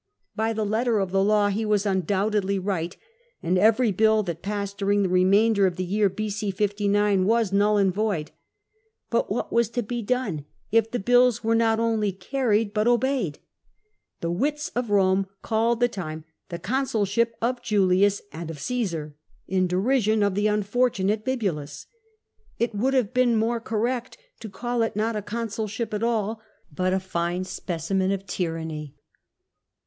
[0.35, 2.97] By the letter of the law he was undoubtedly right,
[3.43, 6.49] and every bill that passed during the remainder of the year b.g.
[6.49, 8.31] 59 was null and void.
[9.11, 13.37] But what was to be done if the bills were not only carried but obeyed?
[14.21, 19.15] The wits of Rome called the time '"the consulship of Julius and of Caesar,"
[19.47, 21.85] in derision of the unfortunate Bibulus.
[22.57, 26.41] It would have been more correct to call it not a consul ship at all,
[26.73, 28.95] but a fine specimen of a tyranny.